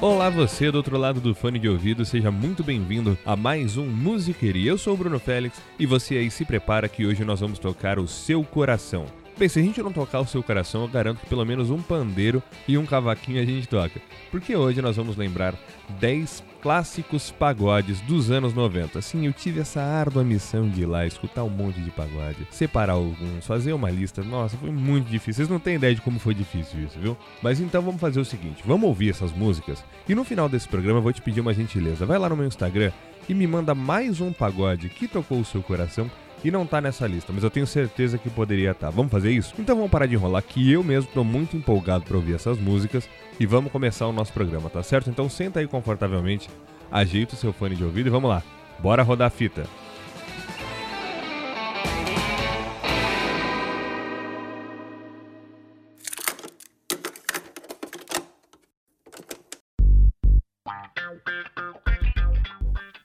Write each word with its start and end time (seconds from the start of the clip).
Olá 0.00 0.30
você 0.30 0.70
do 0.70 0.76
outro 0.76 0.96
lado 0.96 1.20
do 1.20 1.34
fone 1.34 1.58
de 1.58 1.68
ouvido, 1.68 2.04
seja 2.04 2.30
muito 2.30 2.62
bem-vindo 2.62 3.18
a 3.26 3.34
mais 3.34 3.76
um 3.76 3.84
Musiqueria. 3.84 4.70
Eu 4.70 4.78
sou 4.78 4.94
o 4.94 4.96
Bruno 4.96 5.18
Félix 5.18 5.60
e 5.76 5.86
você 5.86 6.18
aí 6.18 6.30
se 6.30 6.44
prepara 6.44 6.88
que 6.88 7.04
hoje 7.04 7.24
nós 7.24 7.40
vamos 7.40 7.58
tocar 7.58 7.98
o 7.98 8.06
seu 8.06 8.44
coração. 8.44 9.06
Bem, 9.38 9.48
se 9.48 9.60
a 9.60 9.62
gente 9.62 9.80
não 9.80 9.92
tocar 9.92 10.18
o 10.18 10.26
seu 10.26 10.42
coração, 10.42 10.82
eu 10.82 10.88
garanto 10.88 11.20
que 11.20 11.26
pelo 11.26 11.44
menos 11.44 11.70
um 11.70 11.80
pandeiro 11.80 12.42
e 12.66 12.76
um 12.76 12.84
cavaquinho 12.84 13.40
a 13.40 13.44
gente 13.44 13.68
toca. 13.68 14.00
Porque 14.32 14.56
hoje 14.56 14.82
nós 14.82 14.96
vamos 14.96 15.16
lembrar 15.16 15.54
10 16.00 16.42
clássicos 16.60 17.30
pagodes 17.30 18.00
dos 18.00 18.32
anos 18.32 18.52
90. 18.52 19.00
Sim, 19.00 19.26
eu 19.26 19.32
tive 19.32 19.60
essa 19.60 19.80
árdua 19.80 20.24
missão 20.24 20.68
de 20.68 20.82
ir 20.82 20.86
lá 20.86 21.06
escutar 21.06 21.44
um 21.44 21.48
monte 21.48 21.80
de 21.80 21.92
pagode, 21.92 22.48
separar 22.50 22.94
alguns, 22.94 23.46
fazer 23.46 23.72
uma 23.72 23.88
lista. 23.88 24.24
Nossa, 24.24 24.56
foi 24.56 24.72
muito 24.72 25.08
difícil. 25.08 25.34
Vocês 25.34 25.48
não 25.48 25.60
têm 25.60 25.76
ideia 25.76 25.94
de 25.94 26.00
como 26.00 26.18
foi 26.18 26.34
difícil 26.34 26.80
isso, 26.82 26.98
viu? 26.98 27.16
Mas 27.40 27.60
então 27.60 27.80
vamos 27.80 28.00
fazer 28.00 28.18
o 28.18 28.24
seguinte: 28.24 28.64
vamos 28.66 28.88
ouvir 28.88 29.10
essas 29.10 29.32
músicas 29.32 29.84
e 30.08 30.16
no 30.16 30.24
final 30.24 30.48
desse 30.48 30.66
programa 30.66 30.98
eu 30.98 31.02
vou 31.02 31.12
te 31.12 31.22
pedir 31.22 31.42
uma 31.42 31.54
gentileza. 31.54 32.04
Vai 32.04 32.18
lá 32.18 32.28
no 32.28 32.36
meu 32.36 32.46
Instagram 32.46 32.90
e 33.28 33.34
me 33.34 33.46
manda 33.46 33.72
mais 33.72 34.20
um 34.20 34.32
pagode 34.32 34.88
que 34.88 35.06
tocou 35.06 35.38
o 35.38 35.44
seu 35.44 35.62
coração 35.62 36.10
e 36.44 36.50
não 36.50 36.66
tá 36.66 36.80
nessa 36.80 37.06
lista, 37.06 37.32
mas 37.32 37.42
eu 37.42 37.50
tenho 37.50 37.66
certeza 37.66 38.18
que 38.18 38.30
poderia 38.30 38.70
estar. 38.70 38.88
Tá. 38.88 38.92
Vamos 38.92 39.10
fazer 39.10 39.30
isso? 39.30 39.54
Então 39.58 39.76
vamos 39.76 39.90
parar 39.90 40.06
de 40.06 40.14
enrolar 40.14 40.42
que 40.42 40.70
eu 40.70 40.84
mesmo 40.84 41.10
tô 41.12 41.24
muito 41.24 41.56
empolgado 41.56 42.04
para 42.04 42.16
ouvir 42.16 42.34
essas 42.34 42.58
músicas 42.58 43.08
e 43.38 43.46
vamos 43.46 43.72
começar 43.72 44.06
o 44.06 44.12
nosso 44.12 44.32
programa, 44.32 44.70
tá 44.70 44.82
certo? 44.82 45.10
Então 45.10 45.28
senta 45.28 45.60
aí 45.60 45.66
confortavelmente, 45.66 46.48
ajeita 46.90 47.34
o 47.34 47.38
seu 47.38 47.52
fone 47.52 47.76
de 47.76 47.84
ouvido 47.84 48.06
e 48.06 48.10
vamos 48.10 48.30
lá. 48.30 48.42
Bora 48.78 49.02
rodar 49.02 49.26
a 49.26 49.30
fita. 49.30 49.64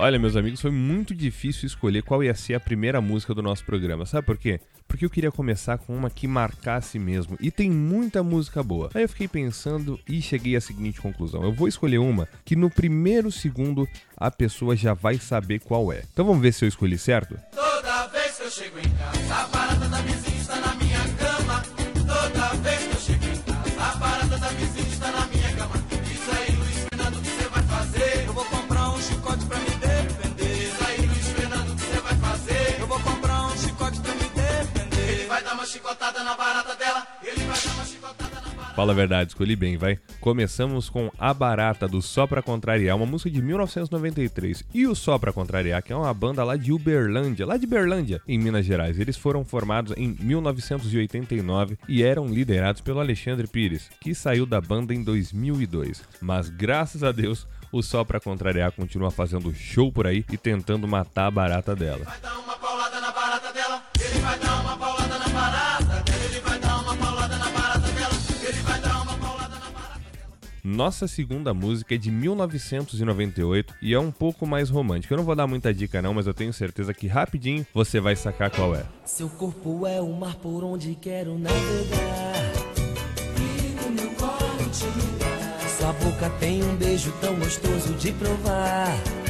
Olha, 0.04 0.20
meus 0.20 0.36
amigos, 0.36 0.60
foi 0.60 0.70
muito 0.70 1.16
difícil 1.16 1.66
escolher 1.66 2.04
qual 2.04 2.22
ia 2.22 2.36
ser 2.36 2.56
a 2.56 2.60
primeira 2.60 3.00
música 3.00 3.34
do 3.34 3.42
nosso 3.42 3.64
programa. 3.64 4.06
Sabe 4.06 4.26
por 4.26 4.38
quê? 4.38 4.60
Porque 4.86 5.06
eu 5.06 5.10
queria 5.10 5.32
começar 5.32 5.78
com 5.78 5.96
uma 5.96 6.10
que 6.10 6.28
marcasse 6.28 7.00
mesmo. 7.00 7.38
E 7.40 7.50
tem 7.50 7.72
muita 7.72 8.22
música 8.22 8.62
boa. 8.62 8.90
Aí 8.94 9.04
eu 9.04 9.08
fiquei 9.08 9.30
pensando 9.30 9.98
e 10.06 10.22
cheguei 10.22 10.58
à 10.58 10.60
seguinte 10.60 11.00
conclusão: 11.00 11.42
eu 11.42 11.54
vou 11.54 11.70
escolher 11.70 12.00
uma 12.00 12.28
que 12.44 12.54
no 12.54 12.70
primeiro 12.70 13.32
segundo 13.32 13.88
a 14.18 14.30
pessoa 14.30 14.76
já 14.76 14.94
vai 14.94 15.18
saber 15.18 15.62
qual 15.62 15.90
é. 15.94 16.04
Então 16.12 16.26
vamos 16.26 16.42
ver 16.42 16.52
se 16.52 16.66
eu 16.66 16.68
escolhi 16.68 16.98
certo? 16.98 17.40
Toda 17.56 18.08
vez 18.08 18.36
que 18.36 18.44
eu 18.44 18.52
chego 18.52 18.80
em 18.80 18.90
casa, 18.98 19.34
a 19.34 19.48
barata 19.48 19.88
da 19.88 20.02
vizinha 20.02 20.38
está 20.38 20.63
chicotada 35.74 36.24
na 36.24 36.36
barata 36.36 36.76
dela, 36.76 37.08
ele 37.24 37.44
vai 37.46 37.60
dar 37.60 37.74
uma 37.74 37.86
chicotada 37.86 38.36
na 38.36 38.52
barata. 38.52 38.76
Fala 38.76 38.92
a 38.92 38.96
verdade, 38.96 39.32
escolhi 39.32 39.56
bem, 39.56 39.76
vai. 39.76 39.98
Começamos 40.20 40.88
com 40.88 41.12
A 41.18 41.34
Barata, 41.34 41.88
do 41.88 42.00
Só 42.00 42.28
Pra 42.28 42.44
Contrariar, 42.44 42.96
uma 42.96 43.08
música 43.08 43.32
de 43.32 43.42
1993. 43.42 44.64
E 44.72 44.86
o 44.86 44.94
Só 44.94 45.18
Pra 45.18 45.34
Contrariar, 45.34 45.82
que 45.82 45.92
é 45.92 45.96
uma 45.96 46.14
banda 46.14 46.44
lá 46.44 46.56
de 46.56 46.72
Uberlândia, 46.72 47.46
lá 47.46 47.58
de 47.58 47.66
Berlândia, 47.66 48.22
em 48.28 48.38
Minas 48.38 48.66
Gerais. 48.66 49.00
Eles 49.00 49.18
foram 49.18 49.44
formados 49.44 49.94
em 49.98 50.16
1989 50.20 51.78
e 51.88 52.04
eram 52.04 52.28
liderados 52.28 52.82
pelo 52.82 53.00
Alexandre 53.00 53.48
Pires, 53.48 53.90
que 54.00 54.14
saiu 54.14 54.46
da 54.46 54.62
banda 54.62 54.94
em 54.94 55.04
2002. 55.04 56.04
Mas 56.22 56.50
graças 56.50 57.04
a 57.04 57.12
Deus, 57.12 57.48
o 57.72 57.82
Só 57.82 58.04
Pra 58.04 58.20
Contrariar 58.20 58.72
continua 58.72 59.10
fazendo 59.10 59.54
show 59.54 59.92
por 59.92 60.06
aí 60.06 60.24
e 60.32 60.38
tentando 60.38 60.88
matar 60.88 61.26
a 61.26 61.32
barata 61.32 61.76
dela. 61.76 62.06
Nossa 70.66 71.10
segunda 71.10 71.54
música 71.54 71.94
é 71.94 71.98
de 71.98 72.10
1998 72.10 73.76
e 73.82 73.94
é 73.94 74.00
um 74.00 74.10
pouco 74.10 74.48
mais 74.48 74.70
romântica. 74.70 75.14
Eu 75.14 75.18
não 75.18 75.26
vou 75.26 75.36
dar 75.36 75.46
muita 75.46 75.74
dica 75.74 76.02
não, 76.02 76.14
mas 76.14 76.26
eu 76.26 76.34
tenho 76.34 76.54
certeza 76.54 76.94
que 76.94 77.06
rapidinho 77.06 77.68
você 77.74 78.00
vai 78.00 78.16
sacar 78.16 78.50
qual 78.50 78.74
é. 78.74 78.86
Seu 79.04 79.28
corpo 79.28 79.86
é 79.86 80.00
o 80.00 80.14
mar 80.14 80.36
por 80.36 80.64
onde 80.64 80.96
quero 80.96 81.38
navegar. 81.38 82.54
E 83.38 83.92
meu 83.92 84.10
colo 84.12 84.70
te 84.72 85.70
Sua 85.78 85.92
boca 85.92 86.30
tem 86.40 86.64
um 86.64 86.78
beijo 86.78 87.12
tão 87.20 87.36
gostoso 87.36 87.94
de 87.96 88.14
provar. 88.14 89.23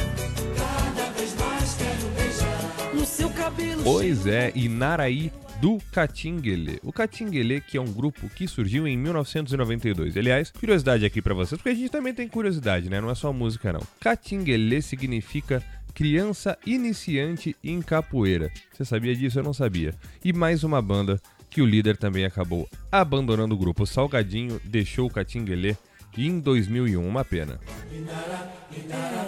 Pois 3.82 4.26
é, 4.26 4.52
e 4.54 4.68
Naraí 4.68 5.30
do 5.60 5.78
Catinguele. 5.92 6.78
O 6.82 6.92
Catinguele, 6.92 7.60
que 7.60 7.76
é 7.76 7.80
um 7.80 7.92
grupo 7.92 8.28
que 8.30 8.48
surgiu 8.48 8.86
em 8.88 8.96
1992. 8.96 10.16
Aliás, 10.16 10.50
curiosidade 10.50 11.04
aqui 11.04 11.20
para 11.20 11.34
vocês, 11.34 11.58
porque 11.58 11.70
a 11.70 11.74
gente 11.74 11.90
também 11.90 12.14
tem 12.14 12.26
curiosidade, 12.28 12.88
né? 12.88 13.00
Não 13.00 13.10
é 13.10 13.14
só 13.14 13.32
música 13.32 13.72
não. 13.72 13.82
Catinguele 14.00 14.80
significa 14.82 15.62
criança 15.94 16.58
iniciante 16.66 17.54
em 17.62 17.80
capoeira. 17.80 18.50
Você 18.72 18.84
sabia 18.84 19.14
disso? 19.14 19.38
Eu 19.38 19.44
não 19.44 19.54
sabia. 19.54 19.94
E 20.24 20.32
mais 20.32 20.64
uma 20.64 20.82
banda 20.82 21.20
que 21.48 21.62
o 21.62 21.66
líder 21.66 21.96
também 21.96 22.24
acabou 22.24 22.68
abandonando 22.90 23.54
o 23.54 23.58
grupo. 23.58 23.84
O 23.84 23.86
Salgadinho 23.86 24.60
deixou 24.64 25.06
o 25.06 25.10
Catinguele 25.10 25.76
em 26.16 26.40
2001, 26.40 27.06
uma 27.06 27.24
pena. 27.24 27.60
Inara, 27.92 28.52
inara, 28.76 29.26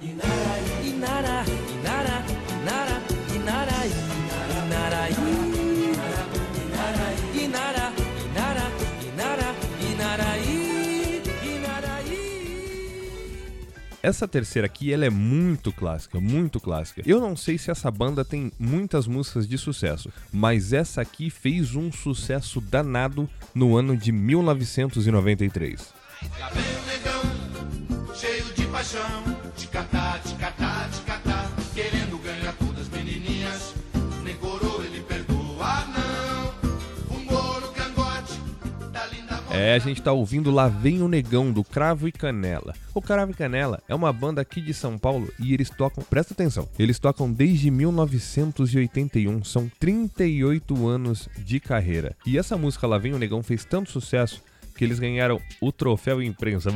inara, 0.00 0.49
Essa 14.02 14.26
terceira 14.26 14.64
aqui, 14.64 14.92
ela 14.92 15.04
é 15.04 15.10
muito 15.10 15.70
clássica, 15.70 16.18
muito 16.18 16.58
clássica. 16.58 17.02
Eu 17.04 17.20
não 17.20 17.36
sei 17.36 17.58
se 17.58 17.70
essa 17.70 17.90
banda 17.90 18.24
tem 18.24 18.50
muitas 18.58 19.06
músicas 19.06 19.46
de 19.46 19.58
sucesso, 19.58 20.10
mas 20.32 20.72
essa 20.72 21.02
aqui 21.02 21.28
fez 21.28 21.74
um 21.74 21.92
sucesso 21.92 22.62
danado 22.62 23.28
no 23.54 23.76
ano 23.76 23.94
de 23.94 24.10
1993. 24.10 25.92
Lá 26.38 26.48
vem 26.48 26.62
o 26.62 26.86
negão, 26.86 28.14
cheio 28.14 28.44
de 28.54 28.66
paixão, 28.68 29.39
É, 39.60 39.74
a 39.74 39.78
gente 39.78 40.00
tá 40.00 40.10
ouvindo 40.10 40.50
Lá 40.50 40.68
Vem 40.68 41.02
o 41.02 41.08
Negão, 41.08 41.52
do 41.52 41.62
Cravo 41.62 42.08
e 42.08 42.12
Canela. 42.12 42.74
O 42.94 43.02
Cravo 43.02 43.32
e 43.32 43.34
Canela 43.34 43.82
é 43.86 43.94
uma 43.94 44.10
banda 44.10 44.40
aqui 44.40 44.58
de 44.58 44.72
São 44.72 44.96
Paulo 44.96 45.30
e 45.38 45.52
eles 45.52 45.68
tocam, 45.68 46.02
presta 46.02 46.32
atenção, 46.32 46.66
eles 46.78 46.98
tocam 46.98 47.30
desde 47.30 47.70
1981, 47.70 49.44
são 49.44 49.70
38 49.78 50.88
anos 50.88 51.28
de 51.36 51.60
carreira. 51.60 52.16
E 52.24 52.38
essa 52.38 52.56
música 52.56 52.86
Lá 52.86 52.96
Vem 52.96 53.12
o 53.12 53.18
Negão 53.18 53.42
fez 53.42 53.62
tanto 53.62 53.90
sucesso 53.90 54.42
que 54.74 54.82
eles 54.82 54.98
ganharam 54.98 55.38
o 55.60 55.70
troféu 55.70 56.22
imprensa. 56.22 56.70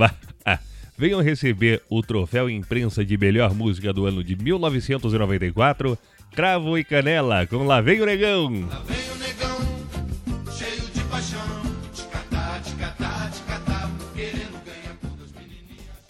Venham 0.99 1.23
receber 1.23 1.83
o 1.89 2.03
troféu 2.03 2.51
imprensa 2.51 3.03
de 3.03 3.17
melhor 3.17 3.55
música 3.55 3.95
do 3.95 4.05
ano 4.05 4.23
de 4.23 4.37
1994, 4.37 5.99
Cravo 6.33 6.77
e 6.77 6.85
Canela, 6.85 7.47
com 7.47 7.65
Lá 7.65 7.81
Vem 7.81 8.03
o 8.03 8.05
Negão. 8.05 8.69
Lá 8.69 8.83
vem 8.87 9.11
o 9.11 9.15
negão, 9.15 9.34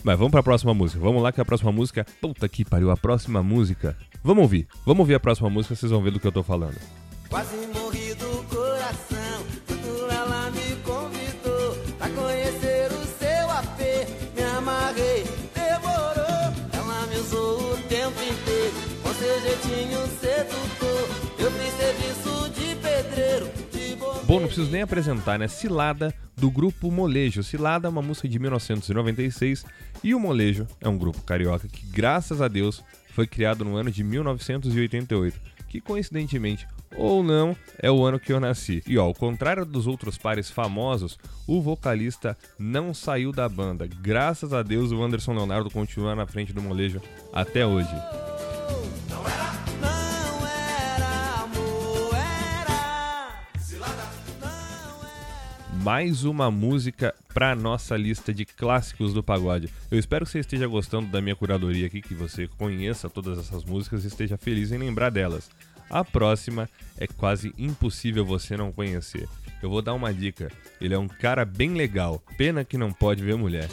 Mas 0.04 0.18
vamos 0.18 0.30
para 0.30 0.40
a 0.40 0.44
próxima 0.44 0.74
música. 0.74 1.00
Vamos 1.00 1.22
lá 1.22 1.32
que 1.32 1.40
a 1.40 1.44
próxima 1.46 1.72
música, 1.72 2.06
puta 2.20 2.46
que 2.46 2.62
pariu, 2.62 2.90
a 2.90 2.96
próxima 2.96 3.42
música. 3.42 3.96
Vamos 4.22 4.42
ouvir. 4.42 4.68
Vamos 4.84 5.00
ouvir 5.00 5.14
a 5.14 5.20
próxima 5.20 5.48
música, 5.48 5.74
vocês 5.74 5.90
vão 5.90 6.02
ver 6.02 6.10
do 6.10 6.20
que 6.20 6.26
eu 6.26 6.32
tô 6.32 6.42
falando. 6.42 6.76
Quase 7.30 7.56
morri 7.68 8.12
do 8.14 8.44
coração, 8.54 9.23
Bom, 24.34 24.40
não 24.40 24.48
preciso 24.48 24.72
nem 24.72 24.82
apresentar, 24.82 25.38
né? 25.38 25.46
Cilada 25.46 26.12
do 26.36 26.50
grupo 26.50 26.90
Molejo. 26.90 27.44
Cilada 27.44 27.86
é 27.86 27.88
uma 27.88 28.02
música 28.02 28.28
de 28.28 28.36
1996 28.40 29.64
e 30.02 30.12
o 30.12 30.18
Molejo 30.18 30.66
é 30.80 30.88
um 30.88 30.98
grupo 30.98 31.22
carioca 31.22 31.68
que, 31.68 31.86
graças 31.86 32.42
a 32.42 32.48
Deus, 32.48 32.82
foi 33.10 33.28
criado 33.28 33.64
no 33.64 33.76
ano 33.76 33.92
de 33.92 34.02
1988, 34.02 35.40
que 35.68 35.80
coincidentemente 35.80 36.66
ou 36.96 37.22
não 37.22 37.56
é 37.78 37.88
o 37.92 38.04
ano 38.04 38.18
que 38.18 38.32
eu 38.32 38.40
nasci. 38.40 38.82
E 38.88 38.98
ó, 38.98 39.04
ao 39.04 39.14
contrário 39.14 39.64
dos 39.64 39.86
outros 39.86 40.18
pares 40.18 40.50
famosos, 40.50 41.16
o 41.46 41.62
vocalista 41.62 42.36
não 42.58 42.92
saiu 42.92 43.30
da 43.30 43.48
banda. 43.48 43.86
Graças 43.86 44.52
a 44.52 44.64
Deus, 44.64 44.90
o 44.90 45.00
Anderson 45.00 45.34
Leonardo 45.34 45.70
continua 45.70 46.16
na 46.16 46.26
frente 46.26 46.52
do 46.52 46.60
molejo 46.60 47.00
até 47.32 47.64
hoje. 47.64 47.94
Mais 55.84 56.24
uma 56.24 56.50
música 56.50 57.14
para 57.34 57.54
nossa 57.54 57.94
lista 57.94 58.32
de 58.32 58.46
clássicos 58.46 59.12
do 59.12 59.22
pagode. 59.22 59.68
Eu 59.90 59.98
espero 59.98 60.24
que 60.24 60.32
você 60.32 60.38
esteja 60.38 60.66
gostando 60.66 61.10
da 61.10 61.20
minha 61.20 61.36
curadoria 61.36 61.86
aqui, 61.86 62.00
que 62.00 62.14
você 62.14 62.48
conheça 62.56 63.10
todas 63.10 63.38
essas 63.38 63.62
músicas 63.64 64.02
e 64.02 64.06
esteja 64.06 64.38
feliz 64.38 64.72
em 64.72 64.78
lembrar 64.78 65.10
delas. 65.10 65.50
A 65.90 66.02
próxima 66.02 66.70
é 66.98 67.06
quase 67.06 67.52
impossível 67.58 68.24
você 68.24 68.56
não 68.56 68.72
conhecer. 68.72 69.28
Eu 69.62 69.68
vou 69.68 69.82
dar 69.82 69.92
uma 69.92 70.10
dica. 70.10 70.50
Ele 70.80 70.94
é 70.94 70.98
um 70.98 71.06
cara 71.06 71.44
bem 71.44 71.74
legal. 71.74 72.22
Pena 72.38 72.64
que 72.64 72.78
não 72.78 72.90
pode 72.90 73.22
ver 73.22 73.36
mulher. 73.36 73.68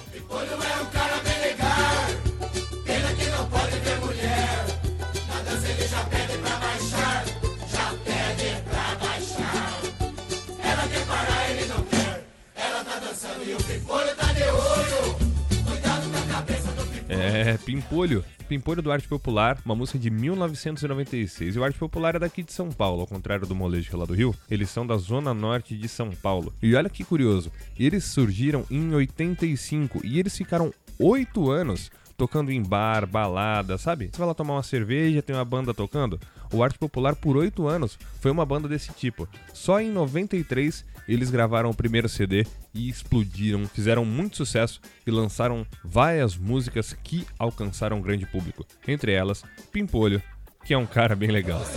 É, 17.41 17.57
Pimpolho. 17.57 18.23
Pimpolho 18.47 18.83
do 18.83 18.91
Arte 18.91 19.07
Popular, 19.07 19.57
uma 19.65 19.73
música 19.73 19.97
de 19.97 20.11
1996. 20.11 21.55
E 21.55 21.59
o 21.59 21.63
Arte 21.63 21.79
Popular 21.79 22.13
é 22.13 22.19
daqui 22.19 22.43
de 22.43 22.53
São 22.53 22.69
Paulo, 22.69 23.01
ao 23.01 23.07
contrário 23.07 23.47
do 23.47 23.55
molejo 23.55 23.97
lá 23.97 24.05
do 24.05 24.13
Rio. 24.13 24.35
Eles 24.47 24.69
são 24.69 24.85
da 24.85 24.95
zona 24.97 25.33
norte 25.33 25.75
de 25.75 25.87
São 25.87 26.11
Paulo. 26.11 26.53
E 26.61 26.75
olha 26.75 26.87
que 26.87 27.03
curioso, 27.03 27.51
eles 27.79 28.03
surgiram 28.03 28.63
em 28.69 28.93
85 28.93 30.01
e 30.05 30.19
eles 30.19 30.37
ficaram 30.37 30.71
oito 30.99 31.49
anos 31.49 31.89
tocando 32.21 32.51
em 32.51 32.61
bar, 32.61 33.07
balada, 33.07 33.79
sabe? 33.79 34.11
Você 34.11 34.19
vai 34.19 34.27
lá 34.27 34.35
tomar 34.35 34.53
uma 34.53 34.61
cerveja, 34.61 35.23
tem 35.23 35.35
uma 35.35 35.43
banda 35.43 35.73
tocando. 35.73 36.19
O 36.53 36.63
Arte 36.63 36.77
Popular, 36.77 37.15
por 37.15 37.35
oito 37.35 37.67
anos, 37.67 37.97
foi 38.19 38.29
uma 38.29 38.45
banda 38.45 38.67
desse 38.67 38.93
tipo. 38.93 39.27
Só 39.55 39.81
em 39.81 39.89
93 39.89 40.85
eles 41.07 41.31
gravaram 41.31 41.71
o 41.71 41.75
primeiro 41.75 42.07
CD 42.07 42.45
e 42.75 42.87
explodiram, 42.87 43.67
fizeram 43.67 44.05
muito 44.05 44.37
sucesso 44.37 44.79
e 45.05 45.09
lançaram 45.09 45.65
várias 45.83 46.37
músicas 46.37 46.95
que 47.03 47.25
alcançaram 47.39 47.97
um 47.97 48.01
grande 48.03 48.27
público. 48.27 48.67
Entre 48.87 49.13
elas, 49.13 49.43
Pimpolho, 49.71 50.21
que 50.63 50.75
é 50.75 50.77
um 50.77 50.85
cara 50.85 51.15
bem 51.15 51.31
legal. 51.31 51.57
Vai 51.59 51.73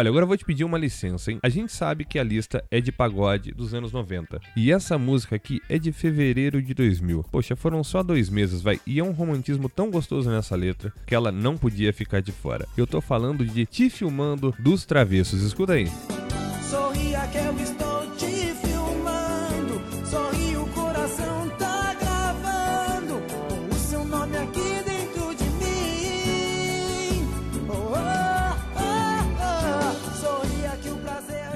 Olha, 0.00 0.08
agora 0.08 0.22
eu 0.22 0.28
vou 0.28 0.36
te 0.38 0.46
pedir 0.46 0.64
uma 0.64 0.78
licença, 0.78 1.30
hein? 1.30 1.38
A 1.42 1.50
gente 1.50 1.70
sabe 1.74 2.06
que 2.06 2.18
a 2.18 2.24
lista 2.24 2.64
é 2.70 2.80
de 2.80 2.90
pagode 2.90 3.52
dos 3.52 3.74
anos 3.74 3.92
90. 3.92 4.40
E 4.56 4.72
essa 4.72 4.96
música 4.96 5.36
aqui 5.36 5.60
é 5.68 5.78
de 5.78 5.92
fevereiro 5.92 6.62
de 6.62 6.72
2000. 6.72 7.26
Poxa, 7.30 7.54
foram 7.54 7.84
só 7.84 8.02
dois 8.02 8.30
meses, 8.30 8.62
vai. 8.62 8.80
E 8.86 8.98
é 8.98 9.04
um 9.04 9.10
romantismo 9.10 9.68
tão 9.68 9.90
gostoso 9.90 10.30
nessa 10.30 10.56
letra 10.56 10.90
que 11.06 11.14
ela 11.14 11.30
não 11.30 11.58
podia 11.58 11.92
ficar 11.92 12.22
de 12.22 12.32
fora. 12.32 12.66
Eu 12.78 12.86
tô 12.86 13.02
falando 13.02 13.44
de 13.44 13.66
Te 13.66 13.90
Filmando 13.90 14.54
dos 14.58 14.86
Travessos. 14.86 15.42
Escuta 15.42 15.74
aí. 15.74 15.86
Sorria 16.62 17.20
que 17.26 17.36
eu 17.36 17.58
estou 17.58 17.89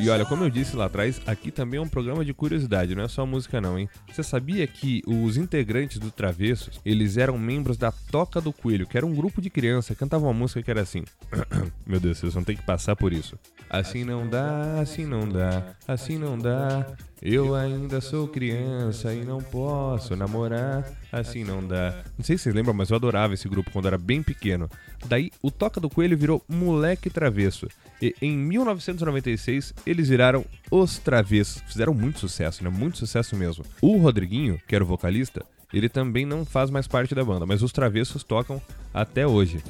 E 0.04 0.10
olha, 0.10 0.26
como 0.26 0.44
eu 0.44 0.50
disse 0.50 0.76
lá 0.76 0.84
atrás, 0.84 1.18
aqui 1.26 1.50
também 1.50 1.78
é 1.78 1.82
um 1.82 1.88
programa 1.88 2.22
de 2.26 2.34
curiosidade, 2.34 2.94
não 2.94 3.04
é 3.04 3.08
só 3.08 3.24
música 3.24 3.58
não, 3.58 3.78
hein? 3.78 3.88
Você 4.12 4.22
sabia 4.22 4.66
que 4.66 5.00
os 5.06 5.38
integrantes 5.38 5.98
do 5.98 6.10
Travessos, 6.10 6.78
eles 6.84 7.16
eram 7.16 7.38
membros 7.38 7.78
da 7.78 7.90
Toca 7.90 8.38
do 8.38 8.52
Coelho, 8.52 8.86
que 8.86 8.98
era 8.98 9.06
um 9.06 9.14
grupo 9.14 9.40
de 9.40 9.48
criança, 9.48 9.94
cantavam 9.94 10.28
uma 10.28 10.34
música 10.34 10.62
que 10.62 10.70
era 10.70 10.82
assim. 10.82 11.04
Meu 11.88 11.98
Deus, 11.98 12.18
vocês 12.18 12.34
vão 12.34 12.44
ter 12.44 12.54
que 12.54 12.62
passar 12.62 12.94
por 12.94 13.14
isso. 13.14 13.38
Assim 13.70 14.04
não 14.04 14.28
dá, 14.28 14.78
assim 14.78 15.06
não 15.06 15.26
dá, 15.26 15.74
assim 15.88 16.18
não 16.18 16.38
dá. 16.38 16.86
Eu 17.24 17.54
ainda 17.54 18.02
sou 18.02 18.28
criança 18.28 19.14
e 19.14 19.24
não 19.24 19.42
posso 19.42 20.14
namorar, 20.14 20.86
assim 21.10 21.42
não 21.42 21.66
dá. 21.66 22.04
Não 22.18 22.22
sei 22.22 22.36
se 22.36 22.42
vocês 22.44 22.54
lembram, 22.54 22.74
mas 22.74 22.90
eu 22.90 22.96
adorava 22.96 23.32
esse 23.32 23.48
grupo 23.48 23.70
quando 23.70 23.86
era 23.86 23.96
bem 23.96 24.22
pequeno. 24.22 24.68
Daí 25.06 25.30
o 25.40 25.50
Toca 25.50 25.80
do 25.80 25.88
Coelho 25.88 26.18
virou 26.18 26.44
Moleque 26.46 27.08
Travesso. 27.08 27.66
E 28.02 28.14
em 28.20 28.36
1996 28.36 29.72
eles 29.86 30.10
viraram 30.10 30.44
Os 30.70 30.98
Travessos. 30.98 31.62
Fizeram 31.62 31.94
muito 31.94 32.18
sucesso, 32.18 32.62
né? 32.62 32.68
Muito 32.68 32.98
sucesso 32.98 33.34
mesmo. 33.34 33.64
O 33.80 33.96
Rodriguinho, 33.96 34.60
que 34.68 34.74
era 34.74 34.84
o 34.84 34.86
vocalista, 34.86 35.42
ele 35.72 35.88
também 35.88 36.26
não 36.26 36.44
faz 36.44 36.68
mais 36.68 36.86
parte 36.86 37.14
da 37.14 37.24
banda, 37.24 37.46
mas 37.46 37.62
os 37.62 37.72
Travessos 37.72 38.22
tocam 38.22 38.60
até 38.92 39.26
hoje. 39.26 39.64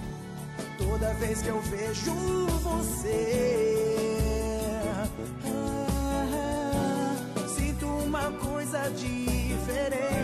Toda 0.76 1.14
vez 1.14 1.40
que 1.40 1.48
eu 1.50 1.60
vejo 1.60 2.12
você 2.64 3.63
diferente, 8.74 9.48
diferente. 9.48 10.23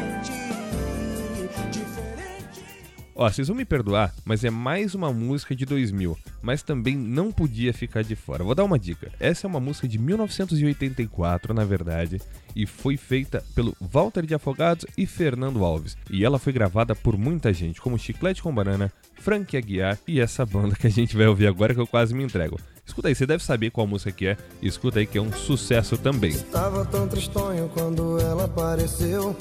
Ó, 3.21 3.31
vocês 3.31 3.49
vão 3.49 3.57
me 3.59 3.67
perdoar, 3.67 4.15
mas 4.25 4.45
é 4.45 4.51
mais 4.51 4.95
uma 4.95 5.13
música 5.13 5.55
de 5.55 5.67
2000, 5.67 6.17
mas 6.41 6.63
também 6.63 6.97
não 6.97 7.31
podia 7.31 7.71
ficar 7.71 8.03
de 8.03 8.17
fora. 8.17 8.43
Vou 8.43 8.55
dar 8.55 8.65
uma 8.65 8.79
dica. 8.79 9.13
Essa 9.21 9.47
é 9.47 9.49
uma 9.49 9.61
música 9.61 9.87
de 9.87 9.99
1984, 9.99 11.53
na 11.53 11.63
verdade, 11.63 12.19
e 12.57 12.65
foi 12.65 12.97
feita 12.97 13.45
pelo 13.55 13.77
Walter 13.79 14.25
de 14.25 14.35
Afogados 14.35 14.87
e 14.97 15.05
Fernando 15.05 15.63
Alves. 15.63 15.99
E 16.11 16.25
ela 16.25 16.39
foi 16.39 16.51
gravada 16.51 16.95
por 16.95 17.19
muita 17.19 17.53
gente, 17.53 17.79
como 17.79 17.99
Chiclete 17.99 18.43
com 18.43 18.55
Banana, 18.55 18.91
Frank 19.17 19.55
Aguiar 19.55 19.99
e 20.09 20.19
essa 20.19 20.47
banda 20.47 20.75
que 20.75 20.87
a 20.87 20.91
gente 20.91 21.15
vai 21.15 21.27
ouvir 21.27 21.47
agora 21.47 21.75
que 21.75 21.81
eu 21.81 21.87
quase 21.87 22.15
me 22.15 22.25
entrego. 22.25 22.59
Escuta 22.87 23.09
aí, 23.09 23.15
você 23.15 23.27
deve 23.27 23.45
saber 23.45 23.71
qual 23.71 23.87
música 23.87 24.11
que 24.13 24.29
é. 24.29 24.39
Escuta 24.63 24.99
aí 24.99 25.07
que 25.07 25.19
é 25.19 25.21
um 25.21 25.31
sucesso 25.31 25.99
também. 25.99 26.31
Estava 26.31 26.87
tão 26.87 27.07
tristonho 27.07 27.69
quando 27.69 28.19
ela 28.19 28.47
apareceu. 28.47 29.37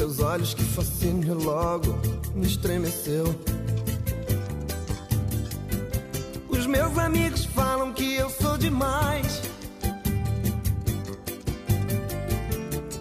Seus 0.00 0.18
olhos 0.18 0.54
que 0.54 0.64
fascínio 0.64 1.34
logo 1.34 2.00
me 2.34 2.46
estremeceu. 2.46 3.38
Os 6.48 6.66
meus 6.66 6.96
amigos 6.96 7.44
falam 7.44 7.92
que 7.92 8.14
eu 8.14 8.30
sou 8.30 8.56
demais. 8.56 9.42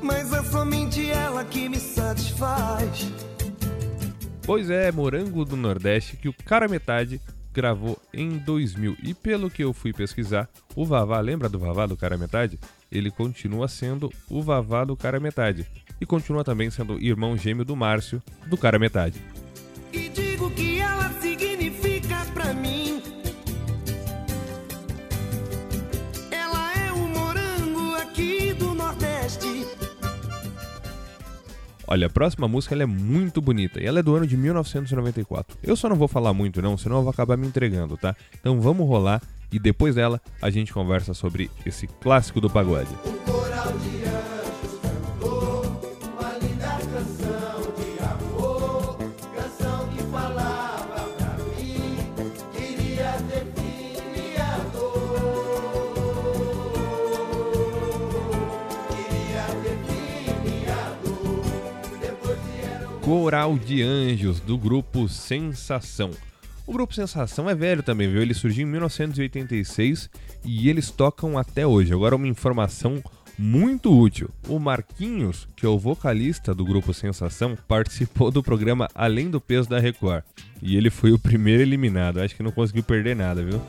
Mas 0.01 0.33
é 0.33 0.43
somente 0.43 1.09
ela 1.09 1.45
que 1.45 1.69
me 1.69 1.79
satisfaz. 1.79 3.09
Pois 4.45 4.69
é, 4.69 4.91
Morango 4.91 5.45
do 5.45 5.55
Nordeste, 5.55 6.17
que 6.17 6.27
o 6.27 6.33
cara 6.33 6.67
metade 6.67 7.21
gravou 7.53 7.97
em 8.13 8.37
2000. 8.39 8.97
E 9.01 9.13
pelo 9.13 9.49
que 9.49 9.63
eu 9.63 9.71
fui 9.71 9.93
pesquisar, 9.93 10.49
o 10.75 10.85
Vavá, 10.85 11.21
lembra 11.21 11.47
do 11.47 11.59
Vavá 11.59 11.85
do 11.85 11.95
cara 11.95 12.17
metade? 12.17 12.59
Ele 12.91 13.09
continua 13.09 13.69
sendo 13.69 14.11
o 14.29 14.41
Vavá 14.41 14.83
do 14.83 14.97
cara 14.97 15.17
metade. 15.17 15.65
E 16.01 16.05
continua 16.05 16.43
também 16.43 16.69
sendo 16.69 17.01
irmão 17.01 17.37
gêmeo 17.37 17.65
do 17.65 17.75
Márcio, 17.75 18.21
do 18.47 18.57
cara 18.57 18.79
metade. 18.79 19.21
E 19.91 20.09
digo 20.09 20.49
que 20.51 20.79
ela 20.79 21.11
significa 21.19 22.25
pra 22.33 22.53
mim. 22.53 23.01
Ela 26.31 26.87
é 26.87 26.91
o 26.91 27.07
morango 27.07 27.95
aqui 27.95 28.53
do 28.53 28.73
Nordeste. 28.73 29.65
Olha, 31.87 32.07
a 32.07 32.09
próxima 32.09 32.47
música 32.47 32.75
ela 32.75 32.83
é 32.83 32.85
muito 32.85 33.41
bonita 33.41 33.81
e 33.81 33.85
ela 33.85 33.99
é 33.99 34.03
do 34.03 34.15
ano 34.15 34.27
de 34.27 34.37
1994. 34.37 35.57
Eu 35.63 35.75
só 35.75 35.89
não 35.89 35.95
vou 35.95 36.07
falar 36.07 36.33
muito 36.33 36.61
não, 36.61 36.77
senão 36.77 36.97
eu 36.97 37.03
vou 37.03 37.11
acabar 37.11 37.35
me 37.35 37.47
entregando, 37.47 37.97
tá? 37.97 38.15
Então 38.39 38.61
vamos 38.61 38.87
rolar 38.87 39.21
e 39.51 39.57
depois 39.57 39.95
dela 39.95 40.21
a 40.39 40.51
gente 40.51 40.71
conversa 40.71 41.15
sobre 41.15 41.49
esse 41.65 41.87
clássico 41.87 42.39
do 42.39 42.49
pagode. 42.49 42.91
Coral 63.09 63.57
de 63.57 63.81
Anjos, 63.81 64.39
do 64.39 64.55
grupo 64.55 65.09
Sensação. 65.09 66.11
O 66.67 66.71
grupo 66.71 66.93
Sensação 66.93 67.49
é 67.49 67.55
velho 67.55 67.81
também, 67.81 68.07
viu? 68.07 68.21
Ele 68.21 68.35
surgiu 68.35 68.67
em 68.67 68.69
1986 68.69 70.07
e 70.45 70.69
eles 70.69 70.91
tocam 70.91 71.35
até 71.35 71.65
hoje. 71.65 71.91
Agora 71.91 72.15
uma 72.15 72.27
informação 72.27 73.01
muito 73.35 73.91
útil. 73.91 74.29
O 74.47 74.59
Marquinhos, 74.59 75.47
que 75.55 75.65
é 75.65 75.69
o 75.69 75.79
vocalista 75.79 76.53
do 76.53 76.63
grupo 76.63 76.93
Sensação, 76.93 77.57
participou 77.67 78.29
do 78.29 78.43
programa 78.43 78.87
Além 78.93 79.31
do 79.31 79.41
Peso 79.41 79.67
da 79.67 79.79
Record. 79.79 80.23
E 80.61 80.77
ele 80.77 80.91
foi 80.91 81.11
o 81.11 81.17
primeiro 81.17 81.63
eliminado. 81.63 82.21
Acho 82.21 82.35
que 82.35 82.43
não 82.43 82.51
conseguiu 82.51 82.83
perder 82.83 83.15
nada, 83.15 83.43
viu? 83.43 83.59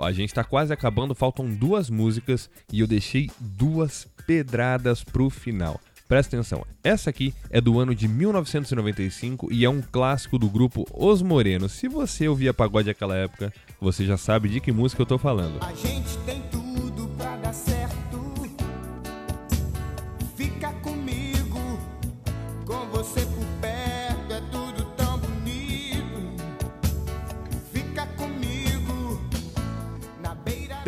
A 0.00 0.12
gente 0.12 0.34
tá 0.34 0.44
quase 0.44 0.72
acabando, 0.72 1.14
faltam 1.14 1.52
duas 1.52 1.90
músicas 1.90 2.50
e 2.72 2.80
eu 2.80 2.86
deixei 2.86 3.30
duas 3.38 4.06
pedradas 4.26 5.02
pro 5.02 5.30
final. 5.30 5.80
Presta 6.08 6.36
atenção, 6.36 6.64
essa 6.82 7.10
aqui 7.10 7.34
é 7.50 7.60
do 7.60 7.78
ano 7.78 7.94
de 7.94 8.08
1995 8.08 9.52
e 9.52 9.64
é 9.64 9.68
um 9.68 9.82
clássico 9.82 10.38
do 10.38 10.48
grupo 10.48 10.86
Os 10.94 11.20
Morenos. 11.20 11.72
Se 11.72 11.86
você 11.86 12.26
ouvia 12.26 12.54
pagode 12.54 12.88
naquela 12.88 13.14
época, 13.14 13.52
você 13.78 14.06
já 14.06 14.16
sabe 14.16 14.48
de 14.48 14.58
que 14.58 14.72
música 14.72 15.02
eu 15.02 15.06
tô 15.06 15.18
falando. 15.18 15.62
A 15.62 15.74
gente 15.74 16.16
tem 16.24 16.40
tudo 16.50 16.57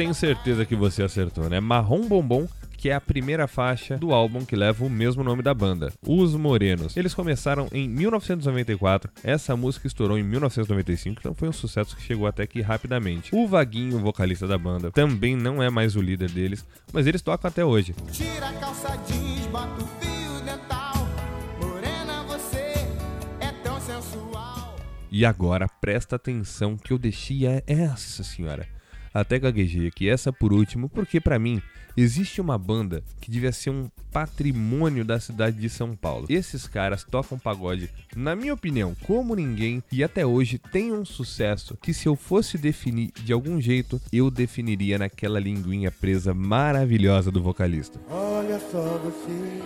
Tenho 0.01 0.15
certeza 0.15 0.65
que 0.65 0.75
você 0.75 1.03
acertou, 1.03 1.51
né? 1.51 1.61
Marrom 1.61 2.09
Bombom 2.09 2.49
que 2.73 2.89
é 2.89 2.95
a 2.95 3.01
primeira 3.03 3.47
faixa 3.47 3.99
do 3.99 4.15
álbum 4.15 4.47
que 4.47 4.57
leva 4.57 4.83
o 4.83 4.89
mesmo 4.89 5.23
nome 5.23 5.43
da 5.43 5.53
banda, 5.53 5.93
Os 6.01 6.35
Morenos. 6.35 6.97
Eles 6.97 7.13
começaram 7.13 7.69
em 7.71 7.87
1994, 7.87 9.13
essa 9.23 9.55
música 9.55 9.87
estourou 9.87 10.17
em 10.17 10.23
1995, 10.23 11.21
então 11.21 11.35
foi 11.35 11.51
um 11.51 11.53
sucesso 11.53 11.95
que 11.95 12.03
chegou 12.03 12.27
até 12.27 12.45
aqui 12.45 12.63
rapidamente. 12.63 13.29
O 13.35 13.47
Vaguinho, 13.47 13.99
vocalista 13.99 14.47
da 14.47 14.57
banda, 14.57 14.91
também 14.91 15.37
não 15.37 15.63
é 15.63 15.69
mais 15.69 15.95
o 15.95 16.01
líder 16.01 16.31
deles, 16.31 16.65
mas 16.91 17.07
eles 17.07 17.21
tocam 17.21 17.51
até 17.51 17.63
hoje. 17.63 17.95
E 25.13 25.27
agora 25.27 25.69
presta 25.69 26.17
atenção 26.17 26.79
que 26.79 26.91
eu 26.91 26.99
deixei 26.99 27.47
é 27.47 27.63
essa 27.67 28.25
senhora. 28.25 28.80
Até 29.13 29.39
gaguejei 29.39 29.89
aqui 29.89 30.09
essa 30.09 30.33
por 30.33 30.53
último, 30.53 30.89
porque 30.89 31.21
para 31.21 31.39
mim 31.39 31.61
existe 31.97 32.41
uma 32.41 32.57
banda 32.57 33.03
que 33.21 33.31
devia 33.31 33.53
ser 33.53 33.71
um 33.71 33.89
patrimônio 34.13 35.05
da 35.05 35.19
cidade 35.19 35.59
de 35.59 35.69
São 35.69 35.97
Paulo. 35.97 36.27
Esses 36.29 36.67
caras 36.67 37.05
tocam 37.05 37.39
pagode, 37.39 37.91
na 38.15 38.37
minha 38.37 38.55
opinião, 38.55 38.95
como 39.07 39.35
ninguém 39.35 39.83
e 39.91 40.05
até 40.05 40.25
hoje 40.25 40.59
tem 40.59 40.93
um 40.93 41.05
sucesso 41.05 41.77
que 41.77 41.93
se 41.93 42.07
eu 42.07 42.15
fosse 42.15 42.57
definir 42.57 43.11
de 43.25 43.33
algum 43.33 43.61
jeito, 43.61 44.01
eu 44.13 44.31
definiria 44.31 44.99
naquela 44.99 45.41
linguinha 45.41 45.91
presa 45.91 46.33
maravilhosa 46.33 47.31
do 47.31 47.43
vocalista. 47.43 48.01
Olha 48.09 48.61
só 48.71 48.99
você, 48.99 49.63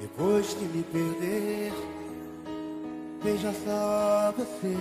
depois 0.00 0.56
de 0.58 0.64
me 0.66 0.82
perder. 0.84 1.72
Veja 3.22 3.52
só 3.64 4.34
você, 4.36 4.76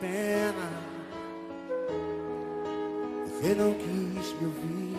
pena. 0.00 0.87
Você 3.40 3.54
não 3.54 3.72
quis 3.72 4.34
me 4.40 4.46
ouvir, 4.46 4.96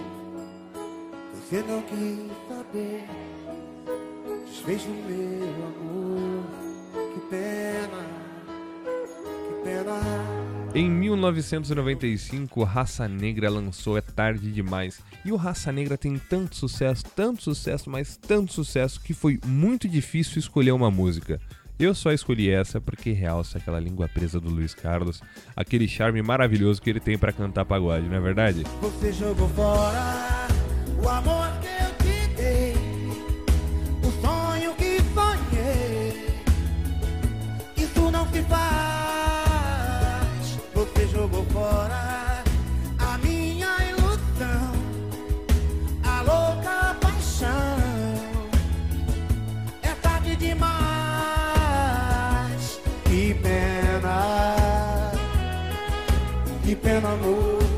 você 1.33 1.61
não 1.61 1.81
quis 1.81 2.31
saber. 2.47 3.03
Desfez 4.45 4.85
o 4.85 4.91
meu 4.91 5.65
amor, 5.67 6.45
que 7.13 7.19
pena, 7.29 8.05
que 9.45 9.63
pena. 9.65 9.99
Em 10.73 10.89
1995, 10.89 12.63
Raça 12.63 13.09
Negra 13.09 13.49
lançou 13.49 13.97
É 13.97 14.01
Tarde 14.01 14.53
Demais. 14.53 15.01
E 15.25 15.33
o 15.33 15.35
Raça 15.35 15.69
Negra 15.73 15.97
tem 15.97 16.17
tanto 16.17 16.55
sucesso, 16.55 17.03
tanto 17.13 17.43
sucesso, 17.43 17.89
mas 17.89 18.15
tanto 18.15 18.53
sucesso 18.53 19.01
que 19.01 19.13
foi 19.13 19.37
muito 19.45 19.89
difícil 19.89 20.39
escolher 20.39 20.71
uma 20.71 20.89
música. 20.89 21.41
Eu 21.79 21.95
só 21.95 22.11
escolhi 22.11 22.49
essa 22.49 22.81
porque 22.81 23.11
realça 23.13 23.57
aquela 23.57 23.79
língua 23.79 24.09
presa 24.09 24.37
do 24.37 24.49
Luiz 24.49 24.73
Carlos, 24.73 25.21
aquele 25.55 25.87
charme 25.87 26.21
maravilhoso 26.21 26.81
que 26.81 26.89
ele 26.89 26.99
tem 26.99 27.17
pra 27.17 27.31
cantar 27.31 27.63
pagode, 27.63 28.05
não 28.05 28.17
é 28.17 28.19
verdade? 28.19 28.63
Você 28.81 29.13
jogou 29.13 29.47
fora 29.49 30.28
que 56.69 56.75
pena, 56.75 57.13
amor. 57.13 57.68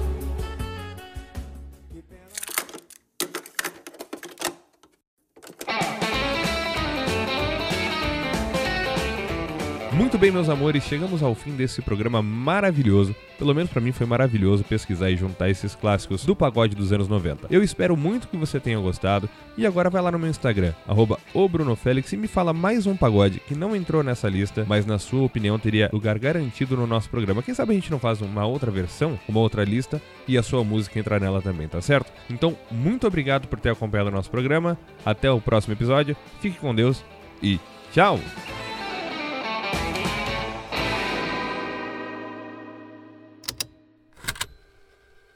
Muito 10.11 10.19
bem, 10.19 10.29
meus 10.29 10.49
amores, 10.49 10.83
chegamos 10.83 11.23
ao 11.23 11.33
fim 11.33 11.55
desse 11.55 11.81
programa 11.81 12.21
maravilhoso. 12.21 13.15
Pelo 13.39 13.55
menos 13.55 13.71
pra 13.71 13.79
mim 13.79 13.93
foi 13.93 14.05
maravilhoso 14.05 14.61
pesquisar 14.61 15.09
e 15.09 15.15
juntar 15.15 15.49
esses 15.49 15.73
clássicos 15.73 16.25
do 16.25 16.35
pagode 16.35 16.75
dos 16.75 16.91
anos 16.91 17.07
90. 17.07 17.47
Eu 17.49 17.63
espero 17.63 17.95
muito 17.95 18.27
que 18.27 18.35
você 18.35 18.59
tenha 18.59 18.77
gostado 18.77 19.29
e 19.57 19.65
agora 19.65 19.89
vai 19.89 20.01
lá 20.01 20.11
no 20.11 20.19
meu 20.19 20.29
Instagram, 20.29 20.73
arroba 20.85 21.17
o 21.33 21.47
Bruno 21.47 21.77
Félix, 21.77 22.11
e 22.11 22.17
me 22.17 22.27
fala 22.27 22.51
mais 22.51 22.85
um 22.85 22.97
pagode 22.97 23.39
que 23.39 23.55
não 23.55 23.73
entrou 23.73 24.03
nessa 24.03 24.27
lista, 24.27 24.65
mas 24.67 24.85
na 24.85 24.99
sua 24.99 25.23
opinião 25.23 25.57
teria 25.57 25.89
lugar 25.93 26.19
garantido 26.19 26.75
no 26.75 26.85
nosso 26.85 27.09
programa. 27.09 27.41
Quem 27.41 27.55
sabe 27.55 27.71
a 27.71 27.75
gente 27.75 27.89
não 27.89 27.97
faz 27.97 28.19
uma 28.19 28.45
outra 28.45 28.69
versão, 28.69 29.17
uma 29.29 29.39
outra 29.39 29.63
lista 29.63 30.01
e 30.27 30.37
a 30.37 30.43
sua 30.43 30.61
música 30.61 30.99
entrar 30.99 31.21
nela 31.21 31.41
também, 31.41 31.69
tá 31.69 31.81
certo? 31.81 32.11
Então, 32.29 32.57
muito 32.69 33.07
obrigado 33.07 33.47
por 33.47 33.61
ter 33.61 33.69
acompanhado 33.69 34.09
o 34.09 34.13
nosso 34.13 34.29
programa. 34.29 34.77
Até 35.05 35.31
o 35.31 35.39
próximo 35.39 35.73
episódio. 35.73 36.17
Fique 36.41 36.59
com 36.59 36.75
Deus 36.75 37.01
e 37.41 37.61
tchau! 37.93 38.19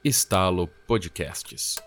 Estalo 0.05 0.67
Podcasts. 0.85 1.81